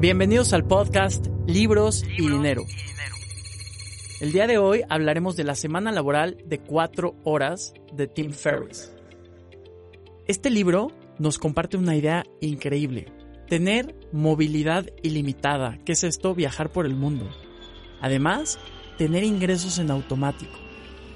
Bienvenidos 0.00 0.54
al 0.54 0.64
podcast 0.64 1.26
Libros 1.46 2.04
y 2.16 2.26
Dinero. 2.26 2.64
El 4.18 4.32
día 4.32 4.46
de 4.46 4.56
hoy 4.56 4.80
hablaremos 4.88 5.36
de 5.36 5.44
la 5.44 5.54
semana 5.54 5.92
laboral 5.92 6.38
de 6.46 6.58
cuatro 6.58 7.16
horas 7.22 7.74
de 7.92 8.06
Tim 8.06 8.32
Ferriss. 8.32 8.90
Este 10.26 10.48
libro 10.48 10.90
nos 11.18 11.38
comparte 11.38 11.76
una 11.76 11.96
idea 11.96 12.24
increíble. 12.40 13.12
Tener 13.46 13.94
movilidad 14.10 14.86
ilimitada. 15.02 15.78
¿Qué 15.84 15.92
es 15.92 16.02
esto? 16.02 16.34
Viajar 16.34 16.72
por 16.72 16.86
el 16.86 16.94
mundo. 16.94 17.28
Además, 18.00 18.58
tener 18.96 19.22
ingresos 19.22 19.78
en 19.78 19.90
automático. 19.90 20.56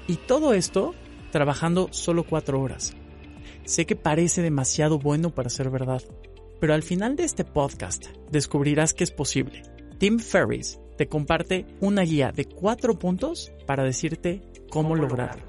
Y 0.07 0.17
todo 0.17 0.53
esto 0.53 0.93
trabajando 1.31 1.87
solo 1.89 2.23
cuatro 2.23 2.61
horas. 2.61 2.95
Sé 3.63 3.87
que 3.87 3.95
parece 3.95 4.43
demasiado 4.43 4.99
bueno 4.99 5.31
para 5.31 5.49
ser 5.49 5.71
verdad, 5.71 6.03
pero 6.65 6.73
al 6.73 6.81
final 6.81 7.15
de 7.15 7.25
este 7.25 7.43
podcast 7.43 8.07
descubrirás 8.31 8.95
que 8.95 9.03
es 9.03 9.11
posible. 9.11 9.61
Tim 9.99 10.17
Ferriss 10.17 10.79
te 10.97 11.05
comparte 11.05 11.67
una 11.79 12.01
guía 12.01 12.31
de 12.31 12.45
cuatro 12.45 12.97
puntos 12.97 13.51
para 13.67 13.83
decirte 13.83 14.41
cómo 14.71 14.95
lograrlo. 14.95 15.47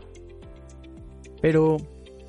Pero, 1.41 1.79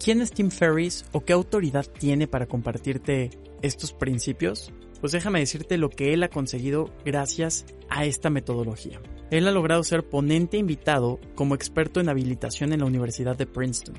¿quién 0.02 0.22
es 0.22 0.32
Tim 0.32 0.52
Ferriss 0.52 1.04
o 1.12 1.20
qué 1.20 1.34
autoridad 1.34 1.86
tiene 1.86 2.28
para 2.28 2.46
compartirte 2.46 3.30
estos 3.62 3.92
principios? 3.92 4.72
Pues 5.02 5.12
déjame 5.12 5.40
decirte 5.40 5.78
lo 5.78 5.90
que 5.90 6.14
él 6.14 6.24
ha 6.24 6.30
conseguido 6.30 6.90
gracias 7.04 7.66
a 7.90 8.06
esta 8.06 8.30
metodología. 8.30 9.02
Él 9.32 9.50
ha 9.50 9.52
logrado 9.52 9.84
ser 9.84 10.08
ponente 10.08 10.56
invitado 10.56 11.20
como 11.36 11.56
experto 11.56 12.00
en 12.00 12.08
habilitación 12.08 12.72
en 12.72 12.80
la 12.80 12.86
Universidad 12.86 13.36
de 13.36 13.48
Princeton. 13.48 13.96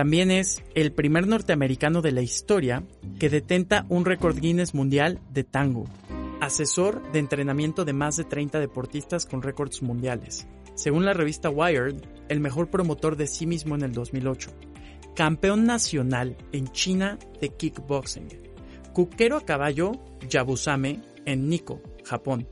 También 0.00 0.30
es 0.30 0.64
el 0.74 0.92
primer 0.92 1.26
norteamericano 1.26 2.00
de 2.00 2.10
la 2.10 2.22
historia 2.22 2.84
que 3.18 3.28
detenta 3.28 3.84
un 3.90 4.06
récord 4.06 4.38
Guinness 4.38 4.72
mundial 4.72 5.20
de 5.30 5.44
tango. 5.44 5.84
Asesor 6.40 7.12
de 7.12 7.18
entrenamiento 7.18 7.84
de 7.84 7.92
más 7.92 8.16
de 8.16 8.24
30 8.24 8.60
deportistas 8.60 9.26
con 9.26 9.42
récords 9.42 9.82
mundiales. 9.82 10.46
Según 10.74 11.04
la 11.04 11.12
revista 11.12 11.50
Wired, 11.50 11.96
el 12.30 12.40
mejor 12.40 12.70
promotor 12.70 13.18
de 13.18 13.26
sí 13.26 13.44
mismo 13.44 13.74
en 13.74 13.82
el 13.82 13.92
2008. 13.92 14.50
Campeón 15.14 15.66
nacional 15.66 16.34
en 16.52 16.68
China 16.68 17.18
de 17.38 17.50
kickboxing. 17.50 18.28
Cuquero 18.94 19.36
a 19.36 19.44
caballo 19.44 19.92
Yabusame 20.26 21.02
en 21.26 21.50
Nikko, 21.50 21.82
Japón 22.06 22.48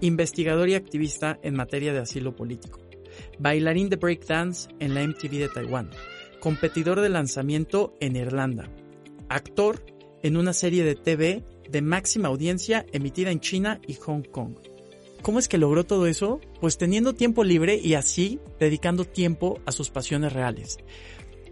investigador 0.00 0.68
y 0.68 0.74
activista 0.74 1.38
en 1.42 1.54
materia 1.54 1.92
de 1.92 2.00
asilo 2.00 2.36
político, 2.36 2.80
bailarín 3.38 3.88
de 3.88 3.96
breakdance 3.96 4.68
en 4.78 4.94
la 4.94 5.04
MTV 5.06 5.30
de 5.38 5.48
Taiwán, 5.48 5.90
competidor 6.40 7.00
de 7.00 7.08
lanzamiento 7.08 7.94
en 8.00 8.16
Irlanda, 8.16 8.68
actor 9.28 9.84
en 10.22 10.36
una 10.36 10.52
serie 10.52 10.84
de 10.84 10.94
TV 10.94 11.44
de 11.68 11.82
máxima 11.82 12.28
audiencia 12.28 12.86
emitida 12.92 13.30
en 13.30 13.40
China 13.40 13.80
y 13.86 13.94
Hong 13.94 14.22
Kong. 14.22 14.54
¿Cómo 15.22 15.38
es 15.38 15.48
que 15.48 15.58
logró 15.58 15.84
todo 15.84 16.06
eso? 16.06 16.40
Pues 16.60 16.78
teniendo 16.78 17.14
tiempo 17.14 17.44
libre 17.44 17.76
y 17.76 17.94
así 17.94 18.40
dedicando 18.58 19.04
tiempo 19.04 19.60
a 19.66 19.72
sus 19.72 19.90
pasiones 19.90 20.32
reales. 20.32 20.78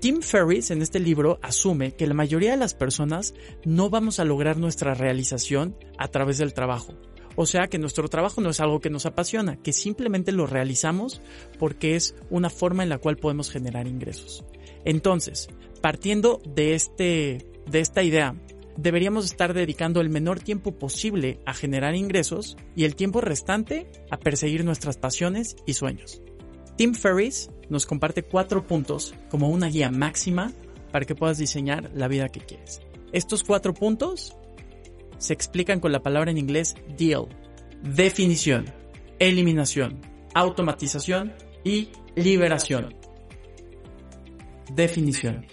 Tim 0.01 0.21
Ferriss 0.21 0.71
en 0.71 0.83
este 0.83 1.01
libro 1.01 1.39
asume 1.43 1.93
que 1.93 2.07
la 2.07 2.15
mayoría 2.15 2.53
de 2.53 2.57
las 2.57 2.75
personas 2.75 3.35
no 3.65 3.91
vamos 3.91 4.21
a 4.21 4.25
lograr 4.25 4.59
nuestra 4.59 4.95
realización 4.95 5.77
a 5.99 6.09
través 6.09 6.39
del 6.39 6.55
trabajo, 6.55 6.95
o 7.37 7.47
sea 7.47 7.69
que 7.69 7.79
nuestro 7.79 8.09
trabajo 8.09 8.41
no 8.41 8.51
es 8.51 8.61
algo 8.61 8.81
que 8.81 8.91
nos 8.91 9.07
apasiona, 9.07 9.57
que 9.57 9.73
simplemente 9.73 10.33
lo 10.33 10.47
realizamos 10.47 11.21
porque 11.59 11.95
es 11.95 12.15
una 12.31 12.51
forma 12.51 12.83
en 12.83 12.89
la 12.89 12.99
cual 12.99 13.17
podemos 13.17 13.51
generar 13.51 13.87
ingresos. 13.87 14.45
Entonces, 14.85 15.49
partiendo 15.81 16.41
de, 16.47 16.75
este, 16.75 17.47
de 17.71 17.81
esta 17.81 18.03
idea, 18.03 18.35
deberíamos 18.77 19.27
estar 19.27 19.55
dedicando 19.55 20.01
el 20.01 20.11
menor 20.11 20.41
tiempo 20.41 20.73
posible 20.73 21.41
a 21.45 21.55
generar 21.55 21.95
ingresos 21.95 22.57
y 22.75 22.85
el 22.85 22.97
tiempo 22.97 23.21
restante 23.21 23.87
a 24.11 24.19
perseguir 24.19 24.65
nuestras 24.65 24.97
pasiones 24.97 25.57
y 25.67 25.75
sueños. 25.75 26.23
Tim 26.77 26.95
Ferriss 26.95 27.51
nos 27.69 27.87
comparte 27.87 28.23
cuatro 28.23 28.67
puntos 28.67 29.15
como 29.31 29.49
una 29.49 29.69
guía 29.69 29.91
máxima 29.91 30.53
para 30.93 31.05
que 31.05 31.15
puedas 31.15 31.39
diseñar 31.39 31.91
la 31.95 32.09
vida 32.09 32.29
que 32.29 32.41
quieres. 32.41 32.81
Estos 33.13 33.45
cuatro 33.45 33.75
puntos 33.75 34.37
se 35.19 35.33
explican 35.33 35.81
con 35.81 35.93
la 35.93 36.03
palabra 36.03 36.31
en 36.31 36.39
inglés 36.39 36.75
deal, 36.97 37.27
definición, 37.83 38.67
eliminación, 39.19 40.01
automatización 40.35 41.33
y 41.65 41.89
liberación. 42.15 42.95
Definición. 44.75 45.47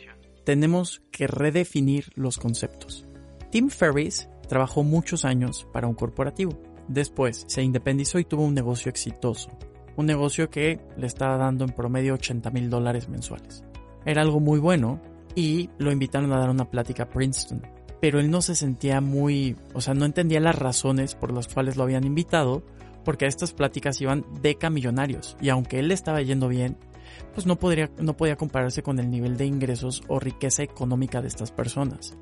Tenemos 0.44 1.02
que 1.12 1.28
redefinir 1.28 2.12
los 2.16 2.38
conceptos. 2.38 3.06
Tim 3.52 3.70
Ferriss 3.70 4.28
trabajó 4.50 4.84
muchos 4.84 5.26
años 5.26 5.68
para 5.72 5.88
un 5.88 5.94
corporativo. 5.94 6.60
Después 6.88 7.46
se 7.48 7.64
independizó 7.64 8.20
y 8.20 8.26
tuvo 8.26 8.44
un 8.44 8.54
negocio 8.54 8.90
exitoso. 8.90 9.50
Un 9.96 10.08
negocio 10.08 10.50
que 10.50 10.82
le 10.98 11.08
estaba 11.08 11.38
dando 11.38 11.64
en 11.64 11.72
promedio 11.72 12.16
80 12.16 12.50
mil 12.50 12.70
dólares 12.70 13.08
mensuales. 13.08 13.64
Era 14.06 14.22
algo 14.22 14.40
muy 14.40 14.60
bueno 14.60 15.02
y 15.36 15.70
lo 15.78 15.92
invitaron 15.92 16.34
a 16.34 16.40
dar 16.40 16.50
una 16.50 16.70
plática 16.70 17.04
a 17.04 17.10
Princeton 17.10 17.62
pero 18.04 18.20
él 18.20 18.30
no 18.30 18.42
se 18.42 18.54
sentía 18.54 19.00
muy, 19.00 19.56
o 19.74 19.80
sea, 19.80 19.94
no 19.94 20.04
entendía 20.04 20.42
las 20.42 20.60
razones 20.60 21.16
por 21.16 21.32
las 21.32 21.48
cuales 21.48 21.78
lo 21.78 21.84
habían 21.84 22.04
invitado, 22.04 22.62
porque 23.06 23.24
a 23.24 23.30
estas 23.30 23.54
pláticas 23.54 24.02
iban 24.02 24.26
deca 24.42 24.70
millonarios, 24.70 25.38
y 25.40 25.48
aunque 25.48 25.80
él 25.80 25.88
le 25.88 25.94
estaba 25.94 26.22
yendo 26.22 26.50
bien, 26.50 26.76
pues 27.34 27.46
no, 27.46 27.56
podría, 27.56 27.90
no 28.00 28.18
podía 28.18 28.36
compararse 28.36 28.84
con 28.84 29.00
el 29.00 29.10
nivel 29.10 29.38
de 29.38 29.46
ingresos 29.46 30.04
o 30.10 30.20
riqueza 30.20 30.64
económica 30.64 31.22
de 31.22 31.30
estas 31.30 31.54
personas. 31.54 32.18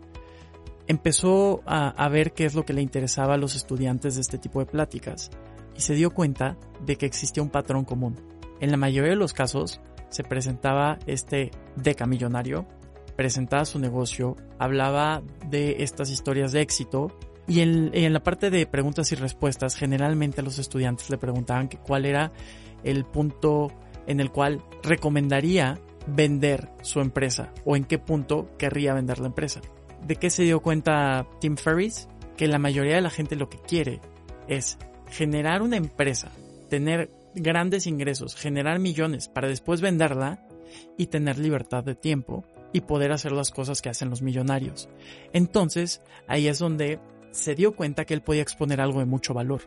Empezó 0.86 1.64
a, 1.66 2.08
ver 2.10 2.34
qué 2.34 2.46
es 2.46 2.54
lo 2.54 2.64
que 2.64 2.74
le 2.74 2.84
interesaba 2.84 3.34
a 3.34 3.38
los 3.38 3.56
estudiantes 3.56 4.14
de 4.14 4.22
este 4.22 4.38
tipo 4.38 4.60
de 4.60 4.68
pláticas, 4.68 5.32
y 5.76 5.82
se 5.82 5.96
dio 5.96 6.12
cuenta 6.12 6.58
de 6.86 6.96
que 6.96 7.08
existía 7.08 7.42
un 7.42 7.50
patrón 7.50 7.86
común. 7.86 8.22
En 8.60 8.70
la 8.70 8.78
mayoría 8.78 9.10
de 9.10 9.16
los 9.16 9.34
casos, 9.34 9.82
se 10.10 10.24
presentaba 10.24 11.00
este 11.08 11.50
deca 11.76 12.06
millonario 12.06 12.68
presentaba 13.16 13.66
su 13.66 13.80
negocio, 13.80 14.36
hablaba 14.60 15.22
de 15.50 15.84
estas 15.84 16.10
historias 16.10 16.52
de 16.52 16.62
éxito 16.62 17.12
y 17.48 17.60
en, 17.62 18.14
la 18.14 18.24
parte 18.24 18.50
de 18.50 18.66
preguntas 18.66 19.12
y 19.12 19.16
respuestas 19.16 19.76
generalmente 19.76 20.42
a 20.42 20.44
los 20.44 20.60
estudiantes 20.60 21.10
le 21.10 21.18
preguntaban 21.18 21.68
que 21.68 21.78
cuál 21.78 22.06
era 22.06 22.32
el 22.84 23.04
punto 23.06 23.72
en 24.08 24.20
el 24.20 24.32
cual 24.32 24.64
recomendaría 24.84 25.80
vender 26.08 26.70
su 26.82 27.00
empresa 27.00 27.54
o 27.66 27.76
en 27.76 27.84
qué 27.84 28.00
punto 28.00 28.50
querría 28.58 28.94
vender 28.94 29.20
la 29.20 29.28
empresa. 29.28 29.62
¿De 30.06 30.16
qué 30.16 30.30
se 30.30 30.44
dio 30.44 30.62
cuenta 30.62 31.28
Tim 31.40 31.58
Ferriss? 31.58 32.08
Que 32.38 32.48
la 32.48 32.58
mayoría 32.58 32.96
de 32.96 33.02
la 33.02 33.10
gente 33.10 33.36
lo 33.36 33.50
que 33.50 33.60
quiere 33.60 34.00
es 34.48 34.78
generar 35.10 35.62
una 35.62 35.78
empresa, 35.78 36.32
tener 36.70 37.12
grandes 37.36 37.86
ingresos, 37.86 38.36
generar 38.36 38.80
millones 38.80 39.28
para 39.28 39.48
después 39.48 39.82
venderla 39.82 40.48
y 40.98 41.08
tener 41.08 41.38
libertad 41.38 41.84
de 41.84 41.96
tiempo 41.96 42.46
y 42.74 42.82
poder 42.82 43.12
hacer 43.12 43.32
las 43.32 43.52
cosas 43.52 43.82
que 43.82 43.90
hacen 43.90 44.10
los 44.10 44.22
millonarios. 44.22 44.90
Entonces, 45.34 46.02
ahí 46.28 46.48
es 46.48 46.60
donde 46.60 47.00
se 47.32 47.56
dio 47.56 47.76
cuenta 47.76 48.06
que 48.06 48.14
él 48.14 48.22
podía 48.22 48.42
exponer 48.42 48.82
algo 48.82 49.00
de 49.00 49.06
mucho 49.06 49.34
valor. 49.34 49.62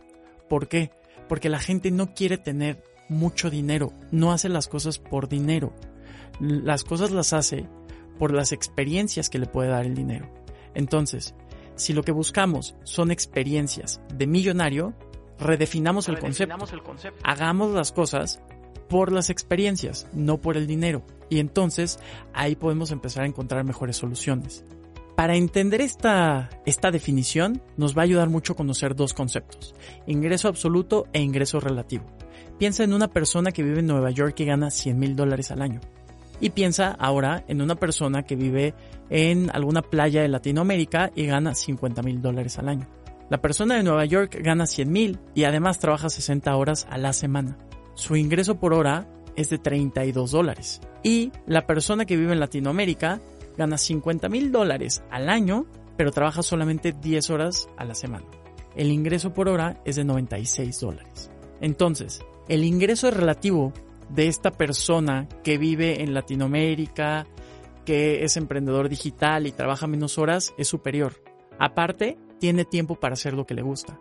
¿Por 0.48 0.68
qué? 0.68 0.90
Porque 1.28 1.48
la 1.48 1.58
gente 1.58 1.90
no 1.90 2.14
quiere 2.14 2.38
tener 2.38 2.82
mucho 3.08 3.50
dinero, 3.50 3.92
no 4.10 4.32
hace 4.32 4.48
las 4.48 4.68
cosas 4.68 4.98
por 4.98 5.28
dinero. 5.28 5.72
Las 6.40 6.84
cosas 6.84 7.10
las 7.10 7.32
hace 7.32 7.68
por 8.18 8.32
las 8.32 8.52
experiencias 8.52 9.30
que 9.30 9.38
le 9.38 9.46
puede 9.46 9.70
dar 9.70 9.86
el 9.86 9.94
dinero. 9.94 10.32
Entonces, 10.74 11.34
si 11.76 11.92
lo 11.92 12.02
que 12.02 12.12
buscamos 12.12 12.76
son 12.84 13.10
experiencias 13.10 14.00
de 14.12 14.26
millonario, 14.26 14.94
redefinamos, 15.38 16.08
el, 16.08 16.18
concepto. 16.18 16.56
el 16.72 16.82
concepto. 16.82 17.20
Hagamos 17.24 17.72
las 17.72 17.92
cosas 17.92 18.40
por 18.88 19.12
las 19.12 19.30
experiencias, 19.30 20.08
no 20.12 20.40
por 20.40 20.56
el 20.56 20.66
dinero. 20.66 21.02
Y 21.28 21.38
entonces 21.38 21.98
ahí 22.32 22.56
podemos 22.56 22.90
empezar 22.90 23.24
a 23.24 23.26
encontrar 23.26 23.64
mejores 23.64 23.96
soluciones. 23.96 24.64
Para 25.16 25.36
entender 25.36 25.80
esta, 25.80 26.50
esta 26.66 26.90
definición 26.90 27.62
nos 27.76 27.96
va 27.96 28.02
a 28.02 28.04
ayudar 28.04 28.30
mucho 28.30 28.56
conocer 28.56 28.96
dos 28.96 29.14
conceptos, 29.14 29.74
ingreso 30.06 30.48
absoluto 30.48 31.06
e 31.12 31.20
ingreso 31.20 31.60
relativo. 31.60 32.04
Piensa 32.58 32.82
en 32.82 32.92
una 32.92 33.08
persona 33.08 33.52
que 33.52 33.62
vive 33.62 33.80
en 33.80 33.86
Nueva 33.86 34.10
York 34.10 34.40
y 34.40 34.44
gana 34.44 34.70
100 34.70 34.98
mil 34.98 35.14
dólares 35.14 35.52
al 35.52 35.62
año. 35.62 35.80
Y 36.40 36.50
piensa 36.50 36.90
ahora 36.90 37.44
en 37.46 37.62
una 37.62 37.76
persona 37.76 38.24
que 38.24 38.34
vive 38.34 38.74
en 39.08 39.50
alguna 39.54 39.82
playa 39.82 40.22
de 40.22 40.28
Latinoamérica 40.28 41.12
y 41.14 41.26
gana 41.26 41.54
50 41.54 42.02
mil 42.02 42.20
dólares 42.20 42.58
al 42.58 42.68
año. 42.68 42.88
La 43.30 43.40
persona 43.40 43.76
de 43.76 43.84
Nueva 43.84 44.04
York 44.04 44.36
gana 44.42 44.66
100 44.66 44.92
mil 44.92 45.20
y 45.34 45.44
además 45.44 45.78
trabaja 45.78 46.10
60 46.10 46.54
horas 46.56 46.86
a 46.90 46.98
la 46.98 47.12
semana 47.12 47.56
su 47.94 48.16
ingreso 48.16 48.58
por 48.58 48.74
hora 48.74 49.08
es 49.36 49.50
de 49.50 49.58
32 49.58 50.30
dólares. 50.30 50.80
Y 51.02 51.32
la 51.46 51.66
persona 51.66 52.04
que 52.04 52.16
vive 52.16 52.32
en 52.32 52.40
Latinoamérica 52.40 53.20
gana 53.56 53.78
50 53.78 54.28
mil 54.28 54.52
dólares 54.52 55.02
al 55.10 55.28
año, 55.28 55.66
pero 55.96 56.10
trabaja 56.10 56.42
solamente 56.42 56.92
10 56.92 57.30
horas 57.30 57.68
a 57.76 57.84
la 57.84 57.94
semana. 57.94 58.26
El 58.74 58.90
ingreso 58.90 59.32
por 59.32 59.48
hora 59.48 59.80
es 59.84 59.96
de 59.96 60.04
96 60.04 60.80
dólares. 60.80 61.30
Entonces, 61.60 62.20
el 62.48 62.64
ingreso 62.64 63.10
relativo 63.10 63.72
de 64.08 64.26
esta 64.26 64.50
persona 64.50 65.28
que 65.42 65.58
vive 65.58 66.02
en 66.02 66.14
Latinoamérica, 66.14 67.26
que 67.84 68.24
es 68.24 68.36
emprendedor 68.36 68.88
digital 68.88 69.46
y 69.46 69.52
trabaja 69.52 69.86
menos 69.86 70.18
horas, 70.18 70.52
es 70.58 70.68
superior. 70.68 71.22
Aparte, 71.58 72.18
tiene 72.40 72.64
tiempo 72.64 72.96
para 72.96 73.14
hacer 73.14 73.34
lo 73.34 73.46
que 73.46 73.54
le 73.54 73.62
gusta. 73.62 74.00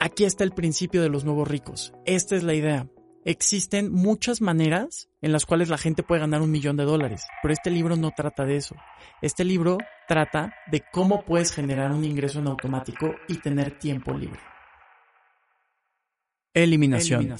Aquí 0.00 0.24
está 0.24 0.44
el 0.44 0.52
principio 0.52 1.02
de 1.02 1.08
los 1.08 1.24
nuevos 1.24 1.46
ricos. 1.46 1.92
Esta 2.04 2.36
es 2.36 2.42
la 2.42 2.54
idea. 2.54 2.88
Existen 3.26 3.90
muchas 3.90 4.42
maneras 4.42 5.08
en 5.22 5.32
las 5.32 5.46
cuales 5.46 5.70
la 5.70 5.78
gente 5.78 6.02
puede 6.02 6.20
ganar 6.20 6.42
un 6.42 6.50
millón 6.50 6.76
de 6.76 6.84
dólares, 6.84 7.22
pero 7.40 7.54
este 7.54 7.70
libro 7.70 7.96
no 7.96 8.10
trata 8.10 8.44
de 8.44 8.56
eso. 8.56 8.76
Este 9.22 9.44
libro 9.44 9.78
trata 10.06 10.52
de 10.70 10.82
cómo 10.92 11.24
puedes 11.24 11.50
generar 11.50 11.90
un 11.92 12.04
ingreso 12.04 12.40
en 12.40 12.48
automático 12.48 13.14
y 13.26 13.38
tener 13.38 13.78
tiempo 13.78 14.12
libre. 14.12 14.40
Eliminación. 16.52 17.34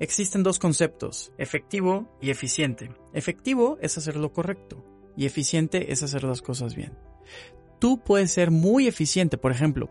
Existen 0.00 0.42
dos 0.42 0.58
conceptos, 0.58 1.30
efectivo 1.36 2.18
y 2.22 2.30
eficiente. 2.30 2.90
Efectivo 3.12 3.78
es 3.82 3.98
hacer 3.98 4.16
lo 4.16 4.32
correcto 4.32 4.82
y 5.14 5.26
eficiente 5.26 5.92
es 5.92 6.02
hacer 6.02 6.24
las 6.24 6.40
cosas 6.40 6.74
bien. 6.74 6.92
Tú 7.78 8.02
puedes 8.02 8.32
ser 8.32 8.50
muy 8.50 8.86
eficiente, 8.86 9.36
por 9.36 9.52
ejemplo, 9.52 9.90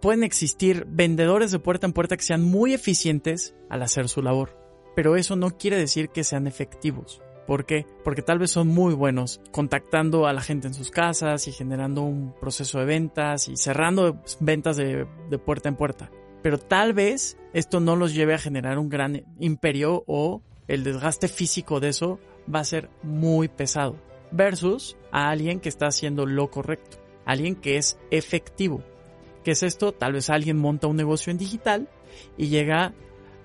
pueden 0.00 0.24
existir 0.24 0.86
vendedores 0.88 1.50
de 1.50 1.58
puerta 1.58 1.86
en 1.86 1.92
puerta 1.92 2.16
que 2.16 2.22
sean 2.22 2.42
muy 2.42 2.74
eficientes 2.74 3.54
al 3.68 3.82
hacer 3.82 4.08
su 4.08 4.22
labor, 4.22 4.56
pero 4.94 5.16
eso 5.16 5.36
no 5.36 5.56
quiere 5.56 5.76
decir 5.76 6.10
que 6.10 6.24
sean 6.24 6.46
efectivos. 6.46 7.20
¿Por 7.48 7.64
qué? 7.64 7.86
Porque 8.04 8.20
tal 8.20 8.38
vez 8.38 8.50
son 8.50 8.68
muy 8.68 8.92
buenos 8.92 9.40
contactando 9.52 10.26
a 10.26 10.34
la 10.34 10.42
gente 10.42 10.66
en 10.68 10.74
sus 10.74 10.90
casas 10.90 11.48
y 11.48 11.52
generando 11.52 12.02
un 12.02 12.34
proceso 12.38 12.78
de 12.78 12.84
ventas 12.84 13.48
y 13.48 13.56
cerrando 13.56 14.22
ventas 14.38 14.76
de, 14.76 15.06
puerta 15.46 15.70
en 15.70 15.76
puerta. 15.76 16.10
Pero 16.42 16.58
tal 16.58 16.92
vez 16.92 17.38
esto 17.54 17.80
no 17.80 17.96
los 17.96 18.14
lleve 18.14 18.34
a 18.34 18.38
generar 18.38 18.78
un 18.78 18.90
gran 18.90 19.24
imperio 19.40 20.04
o 20.06 20.42
el 20.66 20.84
desgaste 20.84 21.26
físico 21.26 21.80
de 21.80 21.88
eso 21.88 22.20
va 22.54 22.60
a 22.60 22.64
ser 22.64 22.90
muy 23.02 23.48
pesado. 23.48 23.96
Versus 24.30 24.98
a 25.10 25.30
alguien 25.30 25.60
que 25.60 25.70
está 25.70 25.86
haciendo 25.86 26.26
lo 26.26 26.50
correcto. 26.50 26.98
Alguien 27.24 27.54
que 27.54 27.78
es 27.78 27.98
efectivo. 28.10 28.82
¿Qué 29.48 29.52
es 29.52 29.62
esto? 29.62 29.92
Tal 29.92 30.12
vez 30.12 30.28
alguien 30.28 30.58
monta 30.58 30.88
un 30.88 30.96
negocio 30.96 31.30
en 31.30 31.38
digital 31.38 31.88
y 32.36 32.48
llega 32.48 32.92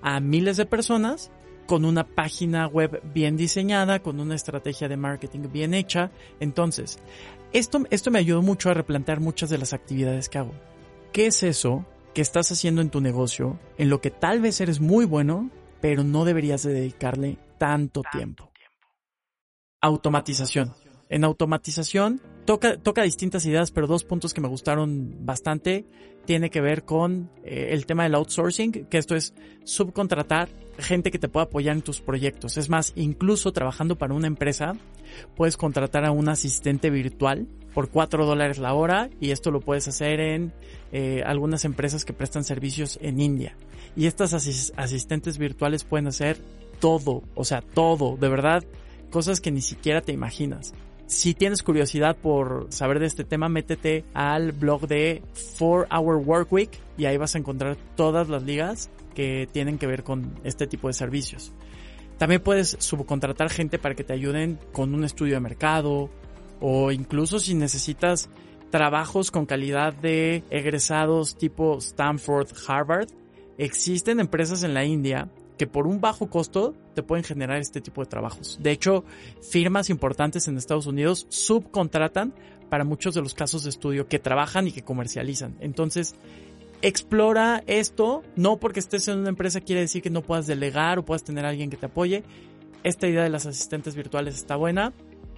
a 0.01 0.19
miles 0.19 0.57
de 0.57 0.65
personas 0.65 1.31
con 1.65 1.85
una 1.85 2.05
página 2.05 2.67
web 2.67 3.01
bien 3.13 3.37
diseñada, 3.37 3.99
con 3.99 4.19
una 4.19 4.35
estrategia 4.35 4.89
de 4.89 4.97
marketing 4.97 5.47
bien 5.49 5.73
hecha. 5.73 6.11
Entonces, 6.41 6.99
esto, 7.53 7.85
esto 7.89 8.11
me 8.11 8.19
ayudó 8.19 8.41
mucho 8.41 8.69
a 8.69 8.73
replantear 8.73 9.21
muchas 9.21 9.49
de 9.49 9.57
las 9.57 9.71
actividades 9.71 10.27
que 10.27 10.39
hago. 10.39 10.51
¿Qué 11.13 11.27
es 11.27 11.41
eso 11.41 11.85
que 12.13 12.21
estás 12.21 12.51
haciendo 12.51 12.81
en 12.81 12.89
tu 12.89 12.99
negocio 12.99 13.57
en 13.77 13.89
lo 13.89 14.01
que 14.01 14.11
tal 14.11 14.41
vez 14.41 14.59
eres 14.59 14.81
muy 14.81 15.05
bueno, 15.05 15.51
pero 15.79 16.03
no 16.03 16.25
deberías 16.25 16.63
de 16.63 16.73
dedicarle 16.73 17.37
tanto 17.57 18.01
tiempo? 18.11 18.51
Automatización. 19.79 20.73
En 21.07 21.23
automatización 21.23 22.21
toca, 22.45 22.77
toca 22.77 23.03
distintas 23.03 23.45
ideas, 23.45 23.71
pero 23.71 23.87
dos 23.87 24.03
puntos 24.03 24.33
que 24.33 24.41
me 24.41 24.47
gustaron 24.47 25.25
bastante 25.25 25.85
tiene 26.25 26.49
que 26.49 26.61
ver 26.61 26.83
con 26.83 27.29
eh, 27.43 27.69
el 27.71 27.85
tema 27.85 28.03
del 28.03 28.15
outsourcing, 28.15 28.71
que 28.71 28.97
esto 28.97 29.15
es 29.15 29.33
subcontratar 29.63 30.49
gente 30.77 31.11
que 31.11 31.19
te 31.19 31.29
pueda 31.29 31.45
apoyar 31.45 31.75
en 31.75 31.81
tus 31.81 32.01
proyectos. 32.01 32.57
Es 32.57 32.69
más, 32.69 32.93
incluso 32.95 33.51
trabajando 33.51 33.97
para 33.97 34.13
una 34.13 34.27
empresa, 34.27 34.75
puedes 35.35 35.57
contratar 35.57 36.05
a 36.05 36.11
un 36.11 36.29
asistente 36.29 36.89
virtual 36.89 37.47
por 37.73 37.89
4 37.89 38.25
dólares 38.25 38.57
la 38.57 38.73
hora 38.73 39.09
y 39.19 39.31
esto 39.31 39.51
lo 39.51 39.59
puedes 39.59 39.87
hacer 39.87 40.19
en 40.19 40.53
eh, 40.91 41.23
algunas 41.25 41.65
empresas 41.65 42.05
que 42.05 42.13
prestan 42.13 42.43
servicios 42.43 42.97
en 43.01 43.19
India. 43.19 43.57
Y 43.95 44.07
estas 44.07 44.33
asistentes 44.33 45.37
virtuales 45.37 45.83
pueden 45.83 46.07
hacer 46.07 46.37
todo, 46.79 47.23
o 47.35 47.45
sea, 47.45 47.61
todo, 47.61 48.17
de 48.17 48.29
verdad, 48.29 48.63
cosas 49.11 49.39
que 49.39 49.51
ni 49.51 49.61
siquiera 49.61 50.01
te 50.01 50.11
imaginas. 50.11 50.73
Si 51.13 51.35
tienes 51.35 51.61
curiosidad 51.61 52.17
por 52.17 52.65
saber 52.69 52.97
de 52.97 53.05
este 53.05 53.23
tema, 53.23 53.47
métete 53.47 54.03
al 54.15 54.51
blog 54.51 54.87
de 54.87 55.21
4 55.59 55.85
Hour 55.95 56.17
Work 56.17 56.51
Week 56.51 56.71
y 56.97 57.05
ahí 57.05 57.17
vas 57.17 57.35
a 57.35 57.37
encontrar 57.37 57.77
todas 57.95 58.29
las 58.29 58.41
ligas 58.41 58.89
que 59.13 59.47
tienen 59.51 59.77
que 59.77 59.85
ver 59.85 60.03
con 60.03 60.33
este 60.43 60.65
tipo 60.65 60.87
de 60.87 60.95
servicios. 60.95 61.53
También 62.17 62.41
puedes 62.41 62.77
subcontratar 62.79 63.51
gente 63.51 63.77
para 63.77 63.93
que 63.93 64.03
te 64.03 64.13
ayuden 64.13 64.57
con 64.71 64.95
un 64.95 65.03
estudio 65.03 65.35
de 65.35 65.39
mercado 65.39 66.09
o 66.59 66.91
incluso 66.91 67.37
si 67.37 67.53
necesitas 67.53 68.27
trabajos 68.71 69.29
con 69.29 69.45
calidad 69.45 69.93
de 69.93 70.43
egresados 70.49 71.37
tipo 71.37 71.77
Stanford, 71.77 72.47
Harvard. 72.67 73.07
Existen 73.59 74.19
empresas 74.19 74.63
en 74.63 74.73
la 74.73 74.83
India 74.83 75.29
que 75.57 75.67
por 75.67 75.87
un 75.87 76.01
bajo 76.01 76.29
costo 76.29 76.73
te 76.93 77.03
pueden 77.03 77.23
generar 77.23 77.57
este 77.57 77.81
tipo 77.81 78.01
de 78.01 78.09
trabajos. 78.09 78.59
De 78.61 78.71
hecho, 78.71 79.03
firmas 79.41 79.89
importantes 79.89 80.47
en 80.47 80.57
Estados 80.57 80.87
Unidos 80.87 81.25
subcontratan 81.29 82.33
para 82.69 82.83
muchos 82.83 83.13
de 83.13 83.21
los 83.21 83.33
casos 83.33 83.63
de 83.63 83.69
estudio 83.69 84.07
que 84.07 84.19
trabajan 84.19 84.67
y 84.67 84.71
que 84.71 84.83
comercializan. 84.83 85.55
Entonces, 85.59 86.15
explora 86.81 87.63
esto, 87.67 88.23
no 88.35 88.57
porque 88.57 88.79
estés 88.79 89.07
en 89.07 89.19
una 89.19 89.29
empresa 89.29 89.61
quiere 89.61 89.81
decir 89.81 90.01
que 90.01 90.09
no 90.09 90.21
puedas 90.21 90.47
delegar 90.47 90.99
o 90.99 91.05
puedas 91.05 91.23
tener 91.23 91.45
a 91.45 91.49
alguien 91.49 91.69
que 91.69 91.77
te 91.77 91.85
apoye. 91.85 92.23
Esta 92.83 93.07
idea 93.07 93.23
de 93.23 93.29
las 93.29 93.45
asistentes 93.45 93.95
virtuales 93.95 94.35
está 94.35 94.55
buena. 94.55 94.93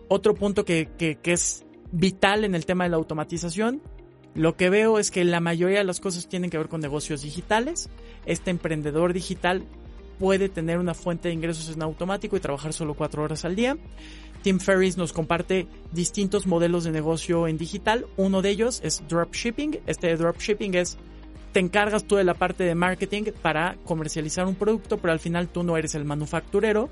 Otro 0.07 0.33
punto 0.33 0.65
que, 0.65 0.89
que, 0.97 1.15
que 1.15 1.33
es 1.33 1.65
vital 1.91 2.45
en 2.45 2.55
el 2.55 2.65
tema 2.65 2.85
de 2.85 2.91
la 2.91 2.97
automatización 2.97 3.81
lo 4.35 4.57
que 4.57 4.69
veo 4.69 4.99
es 4.99 5.11
que 5.11 5.23
la 5.23 5.39
mayoría 5.39 5.77
de 5.77 5.85
las 5.85 6.01
cosas 6.01 6.27
tienen 6.27 6.49
que 6.49 6.57
ver 6.57 6.67
con 6.67 6.81
negocios 6.81 7.21
digitales. 7.21 7.89
Este 8.25 8.51
emprendedor 8.51 9.13
digital 9.13 9.63
puede 10.19 10.49
tener 10.49 10.77
una 10.79 10.93
fuente 10.93 11.27
de 11.27 11.33
ingresos 11.33 11.69
en 11.69 11.81
automático 11.81 12.35
y 12.37 12.39
trabajar 12.39 12.73
solo 12.73 12.93
cuatro 12.93 13.23
horas 13.23 13.45
al 13.45 13.55
día. 13.55 13.77
Tim 14.41 14.59
Ferriss 14.59 14.97
nos 14.97 15.11
comparte 15.11 15.67
distintos 15.91 16.45
modelos 16.45 16.83
de 16.83 16.91
negocio 16.91 17.47
en 17.47 17.57
digital. 17.57 18.05
Uno 18.15 18.41
de 18.41 18.51
ellos 18.51 18.79
es 18.83 19.03
dropshipping. 19.07 19.79
Este 19.87 20.15
dropshipping 20.15 20.75
es 20.75 20.97
te 21.51 21.61
encargas 21.61 22.03
tú 22.03 22.17
de 22.17 22.23
la 22.23 22.33
parte 22.33 22.63
de 22.63 22.75
marketing 22.75 23.31
para 23.41 23.77
comercializar 23.85 24.45
un 24.45 24.55
producto, 24.55 24.97
pero 24.97 25.13
al 25.13 25.19
final 25.19 25.47
tú 25.47 25.63
no 25.63 25.77
eres 25.77 25.95
el 25.95 26.05
manufacturero. 26.05 26.89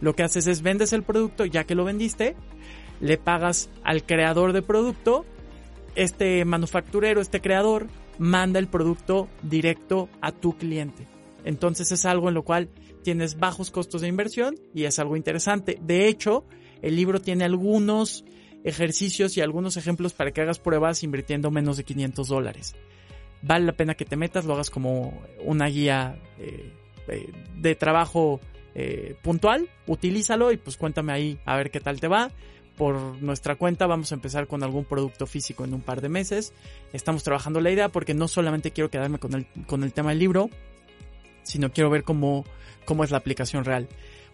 Lo 0.00 0.14
que 0.14 0.22
haces 0.22 0.46
es 0.46 0.62
vendes 0.62 0.92
el 0.92 1.02
producto 1.02 1.44
ya 1.44 1.64
que 1.64 1.74
lo 1.74 1.84
vendiste, 1.84 2.34
le 3.00 3.18
pagas 3.18 3.68
al 3.84 4.04
creador 4.04 4.52
de 4.52 4.62
producto, 4.62 5.26
este 5.94 6.44
manufacturero, 6.44 7.20
este 7.20 7.40
creador, 7.40 7.86
manda 8.18 8.58
el 8.58 8.68
producto 8.68 9.28
directo 9.42 10.08
a 10.20 10.32
tu 10.32 10.56
cliente. 10.56 11.06
Entonces 11.48 11.90
es 11.92 12.04
algo 12.04 12.28
en 12.28 12.34
lo 12.34 12.44
cual 12.44 12.68
tienes 13.02 13.38
bajos 13.38 13.70
costos 13.70 14.02
de 14.02 14.08
inversión 14.08 14.56
y 14.74 14.84
es 14.84 14.98
algo 14.98 15.16
interesante. 15.16 15.78
De 15.80 16.06
hecho, 16.06 16.44
el 16.82 16.94
libro 16.94 17.22
tiene 17.22 17.44
algunos 17.44 18.22
ejercicios 18.64 19.34
y 19.38 19.40
algunos 19.40 19.78
ejemplos 19.78 20.12
para 20.12 20.30
que 20.30 20.42
hagas 20.42 20.58
pruebas 20.58 21.02
invirtiendo 21.02 21.50
menos 21.50 21.78
de 21.78 21.84
500 21.84 22.28
dólares. 22.28 22.74
Vale 23.40 23.64
la 23.64 23.72
pena 23.72 23.94
que 23.94 24.04
te 24.04 24.14
metas, 24.14 24.44
lo 24.44 24.52
hagas 24.52 24.68
como 24.68 25.22
una 25.42 25.68
guía 25.68 26.20
eh, 26.38 26.70
eh, 27.08 27.32
de 27.56 27.74
trabajo 27.74 28.40
eh, 28.74 29.16
puntual, 29.22 29.70
utilízalo 29.86 30.52
y 30.52 30.58
pues 30.58 30.76
cuéntame 30.76 31.14
ahí 31.14 31.40
a 31.46 31.56
ver 31.56 31.70
qué 31.70 31.80
tal 31.80 31.98
te 31.98 32.08
va. 32.08 32.30
Por 32.76 33.22
nuestra 33.22 33.56
cuenta 33.56 33.86
vamos 33.86 34.12
a 34.12 34.16
empezar 34.16 34.48
con 34.48 34.62
algún 34.62 34.84
producto 34.84 35.26
físico 35.26 35.64
en 35.64 35.72
un 35.72 35.80
par 35.80 36.02
de 36.02 36.10
meses. 36.10 36.52
Estamos 36.92 37.22
trabajando 37.22 37.62
la 37.62 37.70
idea 37.70 37.88
porque 37.88 38.12
no 38.12 38.28
solamente 38.28 38.70
quiero 38.70 38.90
quedarme 38.90 39.18
con 39.18 39.32
el, 39.32 39.46
con 39.66 39.82
el 39.82 39.94
tema 39.94 40.10
del 40.10 40.18
libro, 40.18 40.50
sino 41.48 41.72
quiero 41.72 41.90
ver 41.90 42.04
cómo, 42.04 42.44
cómo 42.84 43.04
es 43.04 43.10
la 43.10 43.18
aplicación 43.18 43.64
real. 43.64 43.88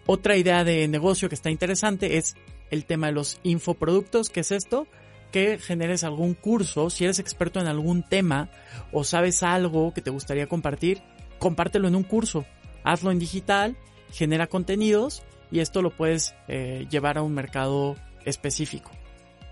Otra 0.05 0.35
idea 0.35 0.63
de 0.63 0.87
negocio 0.87 1.29
que 1.29 1.35
está 1.35 1.49
interesante 1.49 2.17
es 2.17 2.35
el 2.69 2.85
tema 2.85 3.07
de 3.07 3.13
los 3.13 3.39
infoproductos. 3.43 4.29
¿Qué 4.29 4.41
es 4.41 4.51
esto? 4.51 4.85
Que 5.31 5.57
generes 5.57 6.03
algún 6.03 6.33
curso, 6.33 6.89
si 6.89 7.05
eres 7.05 7.19
experto 7.19 7.59
en 7.59 7.67
algún 7.67 8.03
tema 8.03 8.49
o 8.91 9.03
sabes 9.03 9.43
algo 9.43 9.93
que 9.93 10.01
te 10.01 10.11
gustaría 10.11 10.47
compartir, 10.47 11.01
compártelo 11.39 11.87
en 11.87 11.95
un 11.95 12.03
curso. 12.03 12.45
Hazlo 12.83 13.11
en 13.11 13.17
digital, 13.17 13.77
genera 14.11 14.47
contenidos 14.47 15.23
y 15.51 15.59
esto 15.59 15.81
lo 15.81 15.89
puedes 15.89 16.35
eh, 16.47 16.85
llevar 16.91 17.17
a 17.17 17.23
un 17.23 17.33
mercado 17.33 17.95
específico. 18.25 18.91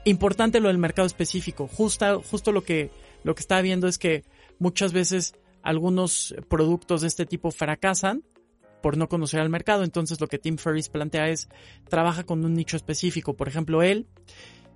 Importante 0.03 0.59
lo 0.59 0.67
del 0.67 0.77
mercado 0.77 1.07
específico. 1.07 1.67
Justo, 1.67 2.21
justo 2.21 2.51
lo 2.51 2.63
que, 2.63 2.91
lo 3.23 3.33
que 3.35 3.41
estaba 3.41 3.61
viendo 3.61 3.87
es 3.87 3.97
que 3.97 4.23
muchas 4.59 4.91
veces 4.93 5.33
algunos 5.63 6.35
productos 6.49 7.01
de 7.01 7.07
este 7.07 7.25
tipo 7.25 7.49
fracasan 7.49 8.23
por 8.81 8.97
no 8.97 9.07
conocer 9.07 9.39
al 9.39 9.49
mercado. 9.49 9.83
Entonces 9.83 10.19
lo 10.21 10.27
que 10.27 10.37
Tim 10.37 10.57
Ferriss 10.57 10.89
plantea 10.89 11.29
es, 11.29 11.49
trabaja 11.89 12.25
con 12.25 12.45
un 12.45 12.53
nicho 12.53 12.77
específico. 12.77 13.33
Por 13.33 13.47
ejemplo, 13.47 13.81
él 13.81 14.07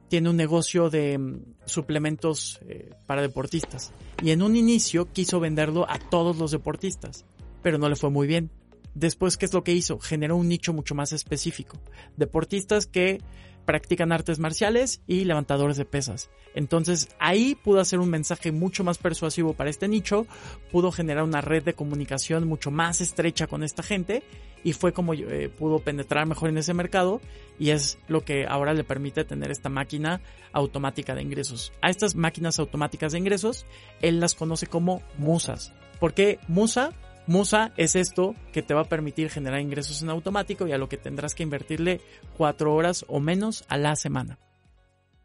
tiene 0.08 0.30
un 0.30 0.38
negocio 0.38 0.90
de 0.90 1.18
mm, 1.18 1.42
suplementos 1.66 2.60
eh, 2.68 2.90
para 3.06 3.22
deportistas. 3.22 3.94
Y 4.24 4.32
en 4.32 4.42
un 4.42 4.56
inicio 4.56 5.12
quiso 5.12 5.40
venderlo 5.40 5.86
a 5.90 6.00
todos 6.00 6.38
los 6.38 6.52
deportistas, 6.52 7.26
pero 7.62 7.78
no 7.78 7.90
le 7.90 7.98
fue 7.98 8.10
muy 8.10 8.26
bien. 8.26 8.50
Después, 8.96 9.38
¿qué 9.38 9.46
es 9.46 9.54
lo 9.54 9.64
que 9.64 9.74
hizo? 9.74 10.00
Generó 10.00 10.38
un 10.38 10.48
nicho 10.48 10.74
mucho 10.74 10.96
más 10.96 11.12
específico. 11.12 11.78
Deportistas 12.16 12.88
que 12.88 13.22
practican 13.68 14.14
artes 14.14 14.40
marciales 14.40 15.02
y 15.08 15.26
levantadores 15.26 15.76
de 15.76 15.84
pesas. 15.84 16.30
Entonces 16.56 17.10
ahí 17.20 17.54
pudo 17.54 17.82
hacer 17.82 18.00
un 18.00 18.10
mensaje 18.10 18.54
mucho 18.54 18.86
más 18.86 18.98
persuasivo 18.98 19.54
para 19.54 19.70
este 19.70 19.90
nicho, 19.90 20.26
pudo 20.72 20.90
generar 20.90 21.26
una 21.26 21.42
red 21.42 21.64
de 21.64 21.74
comunicación 21.74 22.48
mucho 22.48 22.72
más 22.72 23.02
estrecha 23.02 23.46
con 23.46 23.64
esta 23.64 23.84
gente 23.84 24.24
y 24.64 24.72
fue 24.72 24.94
como 24.94 25.14
eh, 25.14 25.50
pudo 25.50 25.80
penetrar 25.80 26.26
mejor 26.28 26.50
en 26.50 26.58
ese 26.58 26.74
mercado 26.74 27.20
y 27.60 27.72
es 27.72 28.00
lo 28.08 28.22
que 28.24 28.46
ahora 28.48 28.74
le 28.74 28.86
permite 28.86 29.26
tener 29.26 29.52
esta 29.52 29.68
máquina 29.68 30.22
automática 30.54 31.14
de 31.14 31.24
ingresos. 31.24 31.74
A 31.82 31.90
estas 31.90 32.16
máquinas 32.16 32.60
automáticas 32.60 33.12
de 33.12 33.20
ingresos 33.20 33.66
él 34.02 34.22
las 34.22 34.34
conoce 34.34 34.68
como 34.68 35.04
musas. 35.18 35.74
¿Por 36.00 36.14
qué 36.14 36.40
Musa? 36.48 36.94
Musa 37.28 37.74
es 37.78 37.96
esto 37.96 38.36
que 38.54 38.64
te 38.64 38.74
va 38.74 38.82
a 38.82 38.90
permitir 38.90 39.30
generar 39.30 39.60
ingresos 39.60 40.02
en 40.02 40.10
automático 40.10 40.66
y 40.66 40.72
a 40.72 40.78
lo 40.78 40.90
que 40.90 40.98
tendrás 40.98 41.36
que 41.36 41.44
invertirle 41.44 42.02
cuatro 42.38 42.74
horas 42.74 43.06
o 43.08 43.20
menos 43.20 43.66
a 43.68 43.78
la 43.78 43.96
semana. 43.96 44.40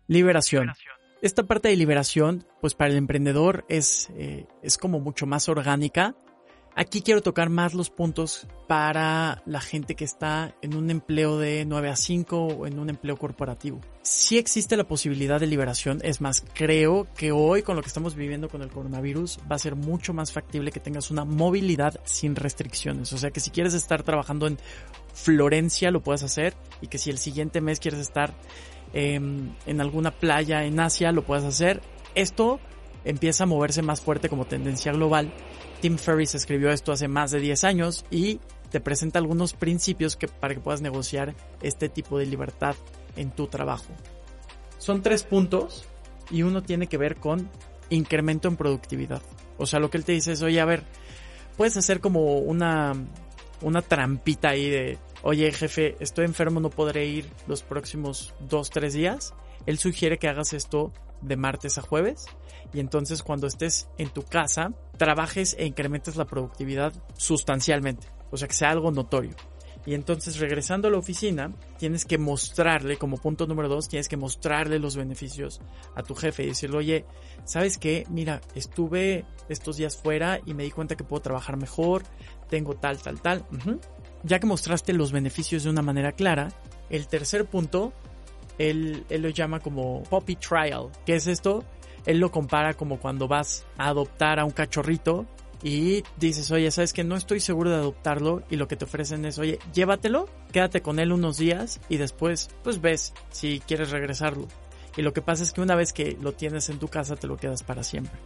Liberación. 0.09 0.73
Esta 1.23 1.45
parte 1.45 1.69
de 1.69 1.77
liberación, 1.77 2.45
pues 2.61 2.75
para 2.75 2.91
el 2.91 2.97
emprendedor 2.97 3.65
es, 3.69 4.11
eh, 4.17 4.47
es 4.63 4.77
como 4.77 4.99
mucho 4.99 5.25
más 5.27 5.49
orgánica 5.49 6.17
Aquí 6.75 7.03
quiero 7.03 7.21
tocar 7.21 7.51
más 7.51 7.75
los 7.75 7.91
puntos 7.91 8.47
para 8.67 9.43
la 9.45 9.61
gente 9.61 9.95
que 9.95 10.05
está 10.05 10.55
en 10.63 10.75
un 10.75 10.91
empleo 10.91 11.39
de 11.39 11.67
9 11.67 11.91
a 11.91 11.97
5 11.97 12.47
o 12.47 12.67
en 12.67 12.79
un 12.79 12.89
empleo 12.89 13.19
corporativo. 13.19 13.81
Sí 14.01 14.39
existe 14.39 14.79
la 14.79 14.85
posibilidad 14.85 15.39
de 15.39 15.47
liberación, 15.47 16.01
es 16.03 16.23
más, 16.23 16.43
creo 16.55 17.07
que 17.15 17.31
hoy 17.31 17.63
con 17.63 17.77
lo 17.77 17.83
que 17.83 17.89
estamos 17.89 18.15
viviendo 18.15 18.49
con 18.49 18.63
el 18.63 18.71
coronavirus 18.71 19.39
va 19.51 19.57
a 19.57 19.59
ser 19.59 19.77
mucho 19.77 20.15
más 20.15 20.33
factible 20.33 20.73
que 20.73 20.81
tengas 20.81 21.11
una 21.11 21.27
movilidad 21.27 22.01
sin 22.05 22.37
restricciones. 22.37 23.13
O 23.13 23.19
sea 23.19 23.31
que 23.31 23.41
si 23.41 23.51
quieres 23.51 23.75
estar 23.75 24.03
trabajando 24.03 24.47
en 24.47 24.57
Florencia 25.13 25.91
lo 25.91 26.03
puedes 26.03 26.23
hacer 26.23 26.55
y 26.81 26.87
que 26.87 26.97
si 26.97 27.11
el 27.11 27.19
siguiente 27.19 27.61
mes 27.61 27.81
quieres 27.81 28.01
estar 28.01 28.33
em, 28.95 29.53
en 29.67 29.81
alguna 29.83 30.11
playa 30.11 30.65
en 30.65 30.81
Asia 30.81 31.13
lo 31.13 31.23
puedes 31.23 31.45
hacer. 31.45 31.83
Esto 32.15 32.61
empieza 33.05 33.45
a 33.45 33.47
moverse 33.47 33.83
más 33.83 34.01
fuerte 34.01 34.31
como 34.31 34.47
tendencia 34.47 34.93
global. 34.93 35.33
Tim 35.83 35.99
Ferriss 35.99 36.37
escribió 36.37 36.71
esto 36.71 36.93
hace 36.93 37.09
más 37.09 37.33
de 37.33 37.41
10 37.41 37.65
años 37.65 38.05
y 38.09 38.39
te 38.71 38.79
presenta 38.79 39.19
algunos 39.19 39.53
principios 39.53 40.15
que, 40.15 40.29
para 40.29 40.55
que 40.55 40.61
puedas 40.61 40.81
negociar 40.81 41.35
este 41.61 41.89
tipo 41.89 42.21
de 42.21 42.27
libertad 42.27 42.77
en 43.17 43.33
tu 43.33 43.49
trabajo. 43.49 43.93
Son 44.79 45.03
tres 45.03 45.25
puntos 45.25 45.85
y 46.31 46.43
uno 46.43 46.63
tiene 46.63 46.87
que 46.87 46.99
ver 46.99 47.17
con 47.17 47.51
incremento 47.91 48.47
en 48.47 48.57
productividad. 48.57 49.23
O 49.59 49.67
sea, 49.67 49.81
lo 49.81 49.91
que 49.91 49.99
él 49.99 50.05
te 50.05 50.13
dice 50.13 50.31
es, 50.31 50.43
oye, 50.43 50.61
a 50.61 50.65
ver, 50.65 50.85
puedes 51.57 51.77
hacer 51.77 51.99
como 51.99 52.39
una, 52.39 52.93
una 53.61 53.83
trampita 53.83 54.51
ahí 54.51 54.71
de, 54.71 54.99
oye, 55.23 55.51
jefe, 55.51 55.97
estoy 55.99 56.27
enfermo, 56.27 56.61
no 56.61 56.71
podré 56.71 57.07
ir 57.07 57.29
los 57.49 57.65
próximos 57.65 58.35
dos, 58.39 58.71
tres 58.71 58.95
días. 58.95 59.35
Él 59.67 59.79
sugiere 59.79 60.19
que 60.19 60.29
hagas 60.29 60.53
esto 60.53 60.93
de 61.23 61.37
martes 61.37 61.79
a 61.79 61.83
jueves 61.83 62.27
y 62.73 62.81
entonces 62.81 63.23
cuando 63.23 63.47
estés 63.47 63.89
en 63.99 64.11
tu 64.11 64.23
casa 64.23 64.73
trabajes 64.97 65.57
e 65.59 65.67
incrementes 65.67 66.17
la 66.17 66.27
productividad 66.27 66.93
sustancialmente, 67.17 68.09
o 68.31 68.37
sea 68.37 68.49
que 68.49 68.55
sea 68.55 68.71
algo 68.71 68.91
notorio. 68.91 69.35
Y 69.85 69.95
entonces 69.95 70.39
regresando 70.39 70.87
a 70.87 70.91
la 70.91 70.99
oficina, 70.99 71.53
tienes 71.77 72.05
que 72.05 72.17
mostrarle, 72.17 72.99
como 72.99 73.17
punto 73.17 73.47
número 73.47 73.69
dos, 73.69 73.89
tienes 73.89 74.09
que 74.09 74.17
mostrarle 74.17 74.79
los 74.79 74.97
beneficios 74.97 75.61
a 75.97 76.03
tu 76.03 76.15
jefe 76.15 76.45
y 76.45 76.49
decirle, 76.49 76.77
oye, 76.77 77.05
¿sabes 77.45 77.79
qué? 77.79 78.07
Mira, 78.09 78.41
estuve 78.55 79.25
estos 79.49 79.77
días 79.77 79.97
fuera 79.97 80.41
y 80.47 80.55
me 80.55 80.63
di 80.63 80.71
cuenta 80.71 80.95
que 80.95 81.03
puedo 81.03 81.23
trabajar 81.23 81.57
mejor, 81.57 82.05
tengo 82.49 82.75
tal, 82.75 83.03
tal, 83.03 83.21
tal. 83.21 83.45
Ya 84.23 84.39
que 84.39 84.47
mostraste 84.47 84.93
los 84.93 85.11
beneficios 85.11 85.65
de 85.65 85.71
una 85.71 85.83
manera 85.83 86.13
clara, 86.13 86.53
el 86.89 87.09
tercer 87.09 87.47
punto 87.47 87.93
él, 88.71 89.05
lo 89.09 89.29
llama 89.29 89.61
como 89.61 90.03
puppy 90.05 90.37
trial. 90.37 90.91
¿Qué 91.07 91.17
es 91.17 91.27
esto? 91.27 91.65
Él 92.07 92.19
lo 92.19 92.31
compara 92.31 92.75
como 92.75 92.99
cuando 92.99 93.29
vas 93.29 93.65
a 93.79 93.89
adoptar 93.89 94.41
a 94.41 94.45
un 94.45 94.51
cachorrito 94.51 95.27
y 95.63 96.03
dices, 96.17 96.51
oye, 96.51 96.71
sabes 96.71 96.93
que 96.93 97.05
no 97.05 97.17
estoy 97.17 97.39
seguro 97.39 97.71
de 97.71 97.77
adoptarlo 97.77 98.43
y 98.51 98.57
lo 98.57 98.67
que 98.67 98.77
te 98.77 98.85
ofrecen 98.85 99.25
es, 99.25 99.39
oye, 99.39 99.59
llévatelo, 99.73 100.29
quédate 100.51 100.83
con 100.83 100.99
él 100.99 101.13
unos 101.13 101.39
días 101.39 101.81
y 101.89 101.99
después, 101.99 102.51
pues 102.65 102.81
ves 102.81 103.15
si 103.31 103.61
quieres 103.61 103.91
regresarlo. 103.91 104.49
Y 104.97 105.03
lo 105.03 105.13
que 105.13 105.23
pasa 105.23 105.43
es 105.43 105.53
que 105.53 105.61
una 105.61 105.77
vez 105.77 105.93
que 105.93 106.19
lo 106.21 106.33
tienes 106.33 106.69
en 106.69 106.79
tu 106.79 106.89
casa, 106.89 107.17
te 107.17 107.27
lo 107.27 107.37
quedas 107.37 107.63
para 107.63 107.83
siempre. 107.83 108.19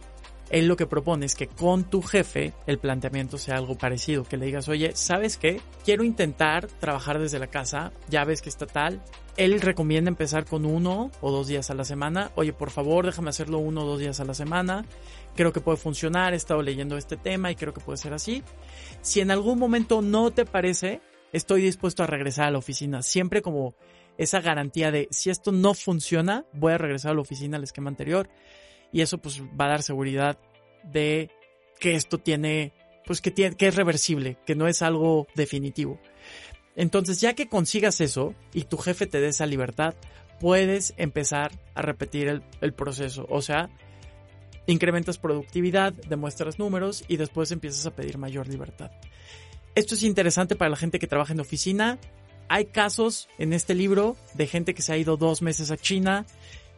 Él 0.49 0.67
lo 0.67 0.77
que 0.77 0.87
propone 0.87 1.25
es 1.25 1.35
que 1.35 1.47
con 1.47 1.83
tu 1.83 2.01
jefe 2.01 2.53
el 2.67 2.79
planteamiento 2.79 3.37
sea 3.37 3.57
algo 3.57 3.77
parecido, 3.77 4.23
que 4.23 4.37
le 4.37 4.45
digas, 4.45 4.69
oye, 4.69 4.91
¿sabes 4.95 5.37
qué? 5.37 5.59
Quiero 5.83 6.03
intentar 6.03 6.67
trabajar 6.67 7.19
desde 7.19 7.39
la 7.39 7.47
casa, 7.47 7.91
ya 8.09 8.23
ves 8.23 8.41
que 8.41 8.49
está 8.49 8.65
tal. 8.65 9.01
Él 9.35 9.59
recomienda 9.59 10.09
empezar 10.09 10.45
con 10.45 10.65
uno 10.65 11.11
o 11.21 11.31
dos 11.31 11.47
días 11.47 11.69
a 11.69 11.75
la 11.75 11.83
semana. 11.83 12.31
Oye, 12.35 12.53
por 12.53 12.71
favor, 12.71 13.05
déjame 13.05 13.29
hacerlo 13.29 13.59
uno 13.59 13.83
o 13.83 13.85
dos 13.85 13.99
días 13.99 14.19
a 14.19 14.25
la 14.25 14.33
semana. 14.33 14.85
Creo 15.35 15.51
que 15.51 15.61
puede 15.61 15.77
funcionar, 15.77 16.33
he 16.33 16.37
estado 16.37 16.61
leyendo 16.61 16.97
este 16.97 17.17
tema 17.17 17.51
y 17.51 17.55
creo 17.55 17.73
que 17.73 17.81
puede 17.81 17.97
ser 17.97 18.13
así. 18.13 18.41
Si 19.01 19.19
en 19.19 19.31
algún 19.31 19.59
momento 19.59 20.01
no 20.01 20.31
te 20.31 20.45
parece, 20.45 21.01
estoy 21.33 21.61
dispuesto 21.61 22.03
a 22.03 22.07
regresar 22.07 22.47
a 22.47 22.51
la 22.51 22.57
oficina. 22.57 23.03
Siempre 23.03 23.41
como 23.41 23.75
esa 24.17 24.39
garantía 24.39 24.91
de 24.91 25.07
si 25.11 25.29
esto 25.29 25.51
no 25.51 25.73
funciona, 25.73 26.45
voy 26.53 26.73
a 26.73 26.77
regresar 26.77 27.11
a 27.11 27.15
la 27.15 27.21
oficina 27.21 27.57
al 27.57 27.63
esquema 27.63 27.89
anterior 27.89 28.29
y 28.91 29.01
eso 29.01 29.17
pues 29.17 29.41
va 29.41 29.65
a 29.65 29.69
dar 29.69 29.83
seguridad 29.83 30.37
de 30.83 31.29
que 31.79 31.95
esto 31.95 32.17
tiene, 32.17 32.73
pues 33.05 33.21
que, 33.21 33.31
tiene, 33.31 33.55
que 33.55 33.67
es 33.67 33.75
reversible, 33.75 34.37
que 34.45 34.55
no 34.55 34.67
es 34.67 34.81
algo 34.81 35.27
definitivo. 35.35 35.99
Entonces, 36.75 37.19
ya 37.21 37.33
que 37.33 37.49
consigas 37.49 38.01
eso 38.01 38.35
y 38.53 38.63
tu 38.63 38.77
jefe 38.77 39.07
te 39.07 39.19
dé 39.19 39.29
esa 39.29 39.45
libertad, 39.45 39.95
puedes 40.39 40.93
empezar 40.97 41.51
a 41.73 41.81
repetir 41.81 42.27
el, 42.27 42.43
el 42.61 42.73
proceso. 42.73 43.25
O 43.29 43.41
sea, 43.41 43.69
incrementas 44.67 45.17
productividad, 45.17 45.93
demuestras 45.93 46.59
números 46.59 47.03
y 47.07 47.17
después 47.17 47.51
empiezas 47.51 47.85
a 47.85 47.95
pedir 47.95 48.17
mayor 48.17 48.47
libertad. 48.47 48.91
Esto 49.75 49.95
es 49.95 50.03
interesante 50.03 50.55
para 50.55 50.69
la 50.69 50.77
gente 50.77 50.99
que 50.99 51.07
trabaja 51.07 51.33
en 51.33 51.39
oficina. 51.39 51.97
Hay 52.49 52.65
casos 52.65 53.27
en 53.37 53.53
este 53.53 53.75
libro 53.75 54.15
de 54.33 54.47
gente 54.47 54.73
que 54.73 54.81
se 54.81 54.93
ha 54.93 54.97
ido 54.97 55.17
dos 55.17 55.41
meses 55.41 55.71
a 55.71 55.77
China 55.77 56.25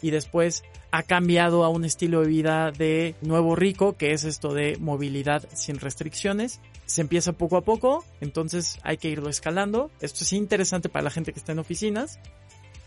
y 0.02 0.12
después 0.12 0.64
ha 0.92 1.04
cambiado 1.04 1.64
a 1.64 1.70
un 1.70 1.86
estilo 1.86 2.22
de 2.22 2.28
vida 2.28 2.72
de 2.72 3.16
nuevo 3.22 3.56
rico, 3.56 3.96
que 3.98 4.12
es 4.12 4.24
esto 4.24 4.54
de 4.54 4.78
movilidad 4.80 5.48
sin 5.54 5.80
restricciones. 5.80 6.60
Se 6.86 7.02
empieza 7.02 7.34
poco 7.34 7.58
a 7.58 7.62
poco, 7.62 8.04
entonces 8.22 8.80
hay 8.84 8.98
que 8.98 9.10
irlo 9.10 9.30
escalando. 9.30 9.92
Esto 10.02 10.24
es 10.24 10.34
interesante 10.34 10.90
para 10.90 11.04
la 11.04 11.12
gente 11.12 11.34
que 11.34 11.40
está 11.40 11.52
en 11.52 11.60
oficinas. 11.60 12.20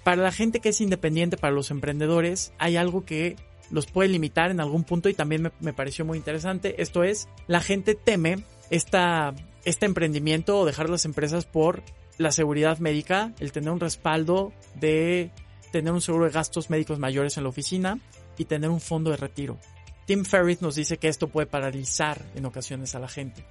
Para 0.05 0.23
la 0.23 0.33
gente 0.33 0.61
que 0.61 0.71
es 0.71 0.81
independiente, 0.81 1.37
para 1.37 1.55
los 1.55 1.71
emprendedores, 1.71 2.53
hay 2.59 2.77
algo 2.77 3.05
que 3.05 3.37
los 3.71 3.87
puede 3.87 4.09
limitar 4.09 4.51
en 4.51 4.61
algún 4.61 4.85
punto 4.85 5.09
y 5.09 5.15
también 5.15 5.51
me, 5.61 5.73
pareció 5.73 6.05
muy 6.05 6.19
interesante. 6.19 6.83
Esto 6.83 7.05
es, 7.05 7.29
la 7.47 7.61
gente 7.61 7.95
teme 7.95 8.45
esta, 8.71 9.35
este 9.65 9.87
emprendimiento 9.87 10.59
o 10.59 10.67
dejar 10.67 10.91
las 10.91 11.05
empresas 11.05 11.47
por 11.47 11.83
la 12.19 12.33
seguridad 12.33 12.79
médica, 12.79 13.33
el 13.41 13.53
tener 13.53 13.71
un 13.71 13.81
respaldo 13.81 14.53
de 14.75 15.31
tener 15.73 15.93
un 15.93 16.01
seguro 16.01 16.27
de 16.27 16.31
gastos 16.31 16.71
médicos 16.71 17.01
mayores 17.01 17.37
en 17.37 17.43
la 17.43 17.49
oficina 17.49 17.99
y 18.39 18.45
tener 18.45 18.71
un 18.71 18.81
fondo 18.81 19.11
de 19.11 19.17
retiro. 19.17 19.59
Tim 20.07 20.25
Ferriss 20.25 20.63
nos 20.63 20.77
dice 20.77 20.99
que 20.99 21.09
esto 21.09 21.29
puede 21.29 21.47
paralizar 21.47 22.25
en 22.35 22.45
ocasiones 22.45 22.95
a 22.95 23.01
la 23.01 23.09
gente. 23.09 23.45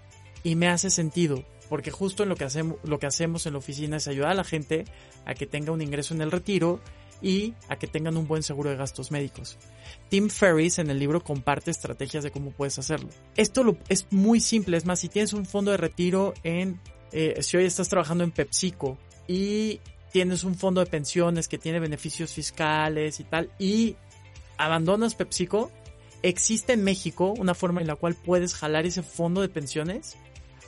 Y 0.43 0.55
me 0.55 0.67
hace 0.67 0.89
sentido, 0.89 1.43
porque 1.69 1.91
justo 1.91 2.23
en 2.23 2.29
lo 2.29 2.35
que 2.35 2.45
hacemos, 2.45 2.77
lo 2.83 2.99
que 2.99 3.07
hacemos 3.07 3.45
en 3.45 3.53
la 3.53 3.59
oficina 3.59 3.97
es 3.97 4.07
ayudar 4.07 4.31
a 4.31 4.35
la 4.35 4.43
gente 4.43 4.85
a 5.25 5.33
que 5.33 5.45
tenga 5.45 5.71
un 5.71 5.81
ingreso 5.81 6.13
en 6.13 6.21
el 6.21 6.31
retiro 6.31 6.79
y 7.21 7.53
a 7.69 7.77
que 7.77 7.87
tengan 7.87 8.17
un 8.17 8.27
buen 8.27 8.43
seguro 8.43 8.69
de 8.69 8.75
gastos 8.75 9.11
médicos. 9.11 9.57
Tim 10.09 10.29
Ferriss 10.29 10.79
en 10.79 10.89
el 10.89 10.99
libro 10.99 11.23
comparte 11.23 11.71
estrategias 11.71 12.23
de 12.23 12.31
cómo 12.31 12.51
puedes 12.51 12.79
hacerlo. 12.79 13.09
Esto 13.35 13.77
es 13.89 14.07
muy 14.09 14.39
simple, 14.39 14.77
es 14.77 14.85
más, 14.85 14.99
si 14.99 15.09
tienes 15.09 15.33
un 15.33 15.45
fondo 15.45 15.71
de 15.71 15.77
retiro 15.77 16.33
en, 16.43 16.79
eh, 17.11 17.41
si 17.41 17.57
hoy 17.57 17.65
estás 17.65 17.89
trabajando 17.89 18.23
en 18.23 18.31
PepsiCo 18.31 18.97
y 19.27 19.79
tienes 20.11 20.43
un 20.43 20.55
fondo 20.55 20.81
de 20.81 20.89
pensiones 20.89 21.47
que 21.47 21.57
tiene 21.57 21.79
beneficios 21.79 22.33
fiscales 22.33 23.19
y 23.19 23.23
tal, 23.23 23.49
y 23.57 23.95
abandonas 24.57 25.15
PepsiCo, 25.15 25.71
existe 26.21 26.73
en 26.73 26.83
México 26.83 27.33
una 27.37 27.53
forma 27.53 27.81
en 27.81 27.87
la 27.87 27.95
cual 27.95 28.15
puedes 28.15 28.53
jalar 28.53 28.85
ese 28.85 29.03
fondo 29.03 29.41
de 29.41 29.49
pensiones 29.49 30.17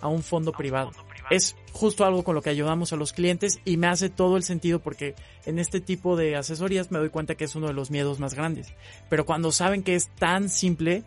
a 0.01 0.07
un 0.07 0.23
fondo, 0.23 0.51
privado. 0.51 0.91
Es 1.29 1.55
justo 1.71 2.03
algo 2.03 2.23
con 2.23 2.35
lo 2.35 2.41
que 2.41 2.49
ayudamos 2.49 2.91
a 2.91 2.97
los 2.97 3.13
clientes 3.13 3.59
y 3.63 3.77
me 3.77 3.87
hace 3.87 4.09
todo 4.09 4.35
el 4.35 4.43
sentido 4.43 4.79
porque 4.79 5.15
en 5.45 5.59
este 5.59 5.79
tipo 5.79 6.17
de 6.17 6.35
asesorías 6.35 6.91
me 6.91 6.99
doy 6.99 7.09
cuenta 7.09 7.35
que 7.35 7.45
es 7.45 7.55
uno 7.55 7.67
de 7.67 7.73
los 7.73 7.89
miedos 7.89 8.19
más 8.19 8.33
grandes. 8.33 8.73
Pero 9.09 9.25
cuando 9.25 9.53
saben 9.53 9.81
que 9.81 9.95
es 9.95 10.09
tan 10.09 10.49
simple, 10.49 11.03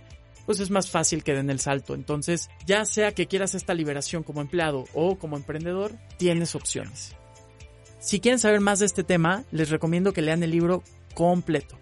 pues 0.46 0.60
es 0.60 0.70
más 0.70 0.88
fácil 0.88 1.22
que 1.22 1.34
den 1.34 1.50
el 1.50 1.60
salto. 1.60 1.94
Entonces, 1.94 2.48
ya 2.66 2.86
sea 2.86 3.12
que 3.12 3.26
quieras 3.26 3.54
esta 3.54 3.74
liberación 3.74 4.22
como 4.22 4.40
empleado 4.40 4.84
o 4.94 5.18
como 5.18 5.36
emprendedor, 5.36 5.92
tienes 6.16 6.54
opciones. 6.54 7.14
Si 7.98 8.20
quieren 8.20 8.38
saber 8.38 8.60
más 8.60 8.78
de 8.78 8.86
este 8.86 9.04
tema, 9.04 9.44
les 9.50 9.70
recomiendo 9.70 10.12
que 10.12 10.22
lean 10.22 10.42
el 10.42 10.50
libro 10.50 10.82
completo, 11.14 11.78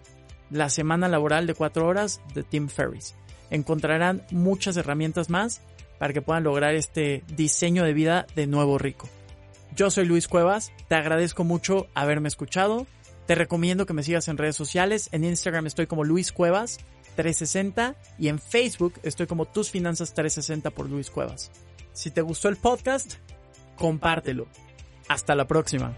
La 0.49 0.69
Semana 0.69 1.07
Laboral 1.07 1.45
de 1.45 1.53
4 1.53 1.85
Horas 1.85 2.21
de 2.33 2.43
Tim 2.43 2.69
Ferriss. 2.69 3.15
Encontrarán 3.49 4.25
muchas 4.31 4.77
herramientas 4.77 5.29
más 5.29 5.61
para 5.99 6.13
que 6.13 6.21
puedan 6.21 6.43
lograr 6.43 6.73
este 6.73 7.23
diseño 7.35 7.83
de 7.83 7.93
vida 7.93 8.25
de 8.35 8.47
nuevo 8.47 8.77
rico. 8.77 9.07
Yo 9.75 9.91
soy 9.91 10.05
Luis 10.05 10.27
Cuevas, 10.27 10.71
te 10.87 10.95
agradezco 10.95 11.43
mucho 11.43 11.87
haberme 11.93 12.29
escuchado, 12.29 12.87
te 13.27 13.35
recomiendo 13.35 13.85
que 13.85 13.93
me 13.93 14.03
sigas 14.03 14.27
en 14.27 14.37
redes 14.37 14.55
sociales, 14.55 15.09
en 15.11 15.25
Instagram 15.25 15.67
estoy 15.67 15.85
como 15.85 16.03
Luis 16.03 16.31
Cuevas 16.31 16.77
360 17.15 17.95
y 18.17 18.29
en 18.29 18.39
Facebook 18.39 18.93
estoy 19.03 19.27
como 19.27 19.45
Tus 19.45 19.69
Finanzas 19.69 20.13
360 20.13 20.71
por 20.71 20.89
Luis 20.89 21.09
Cuevas. 21.09 21.51
Si 21.93 22.09
te 22.11 22.21
gustó 22.21 22.49
el 22.49 22.57
podcast, 22.57 23.15
compártelo 23.75 24.47
hasta 25.07 25.35
la 25.35 25.45
próxima. 25.45 25.93